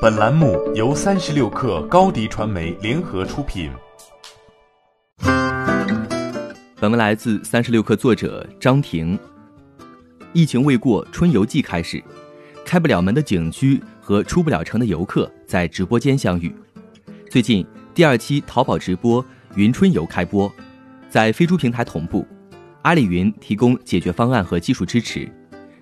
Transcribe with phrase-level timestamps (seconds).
[0.00, 3.70] 本栏目由三十六氪高低传媒联合出品。
[6.76, 9.18] 本文来自三十六氪作者张婷。
[10.32, 12.02] 疫情未过，春游季开始，
[12.64, 16.50] 开不了门的景区和出不了城的游客在直播间相遇。
[17.28, 19.22] 最近，第二期淘宝直播
[19.54, 20.50] 云春游开播，
[21.10, 22.26] 在飞猪平台同步，
[22.80, 25.30] 阿里云提供解决方案和技术支持。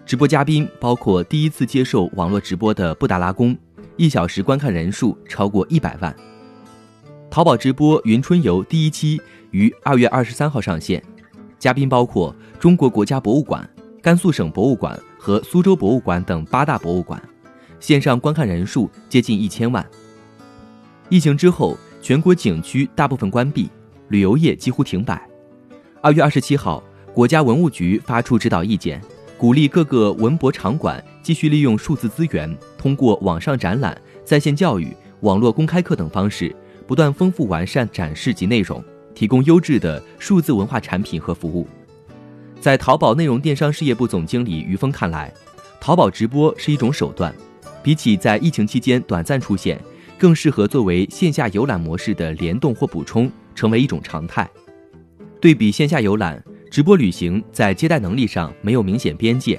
[0.05, 3.57] 直播嘉宾包括第一次接受网络直播的布达拉宫，
[3.99, 6.15] 一小时观看人数超过一百万。
[7.29, 11.03] 淘宝直播云春游第一期于二月二十三号上线，
[11.59, 13.69] 嘉宾包括中国国家博物馆、
[14.01, 17.21] 甘肃省博物馆和苏州博物馆等八大博物馆，
[17.81, 19.85] 线上观看人数接近一千万。
[21.09, 23.69] 疫情之后，全国景区大部分关闭，
[24.11, 25.21] 旅游业几乎停摆。
[26.01, 26.81] 二月二十七号，
[27.13, 29.03] 国家文物局发出指导意见。
[29.37, 36.55] 鼓励各个文博场馆继续利用数字资源，通过网上展览、在线教育、网络公开课等方式，
[36.87, 38.83] 不断丰富完善展示及内容，
[39.15, 41.67] 提供优质的数字文化产品和服务。
[42.61, 45.35] 在淘宝内容电商事业部总经理于峰看来，
[45.81, 47.35] 淘宝直播是一种手段，
[47.83, 49.79] 比起在疫情期间短暂出现，
[50.17, 54.49] 更适合作为线下游览模式的联动或补充，成为一种常态。
[55.41, 56.43] 对比线下游览。
[56.71, 59.59] 直播旅行在接待能力上没有明显边界，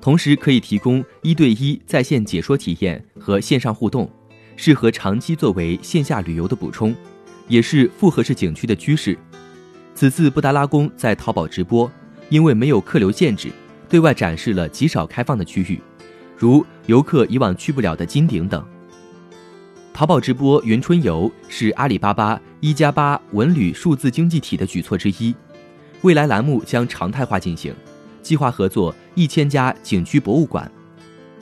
[0.00, 4.10] 同时可以提供一对一在线解说体验和线上互动，
[4.56, 6.94] 适合长期作为线下旅游的补充，
[7.48, 9.16] 也是复合式景区的趋势。
[9.94, 11.90] 此次布达拉宫在淘宝直播，
[12.28, 13.50] 因为没有客流限制，
[13.88, 15.80] 对外展示了极少开放的区域，
[16.36, 18.64] 如游客以往去不了的金顶等。
[19.92, 25.34] 淘宝直播云春游是阿里巴巴一加八文旅数字经济体的举措之一。
[26.00, 27.72] 未来栏目将常态化进行，
[28.22, 30.70] 计划合作一千家景区博物馆，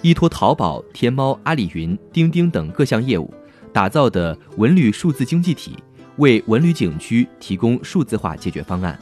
[0.03, 3.33] 依托淘宝、天猫、阿里云、钉钉等各项业务，
[3.73, 5.77] 打造的文旅数字经济体，
[6.17, 8.99] 为文旅景区提供数字化解决方案。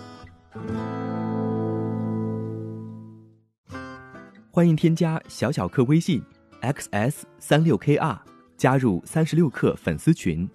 [4.50, 6.20] 欢迎添加小小客微信
[6.60, 8.18] xs 三六 kr，
[8.56, 10.48] 加入三十六氪粉丝群。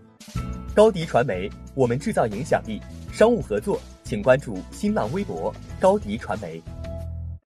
[0.75, 2.81] 高迪传媒，我们制造影响力。
[3.11, 3.79] 商务合作。
[4.03, 6.61] 请关注新浪微博高迪传媒。